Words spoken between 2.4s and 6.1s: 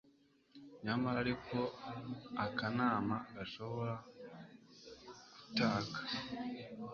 Akanama gashobora kutaka